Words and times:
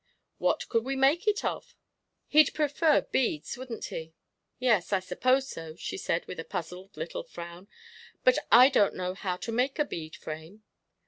"What 0.39 0.67
could 0.67 0.83
we 0.83 0.95
make 0.95 1.27
it 1.27 1.45
of?" 1.45 1.75
"He'd 2.27 2.55
prefer 2.55 3.01
beads, 3.01 3.55
wouldn't 3.55 3.85
he?" 3.85 4.15
"Yes, 4.57 4.91
I 4.91 4.99
suppose 4.99 5.47
so," 5.47 5.75
she 5.75 5.95
said, 5.95 6.25
with 6.25 6.39
a 6.39 6.43
puzzled 6.43 6.97
little 6.97 7.21
frown; 7.23 7.67
"but 8.23 8.39
I 8.51 8.69
don't 8.69 8.95
know 8.95 9.13
how 9.13 9.37
to 9.37 9.51
make 9.51 9.77
a 9.77 9.85
bead 9.85 10.15
frame." 10.15 10.63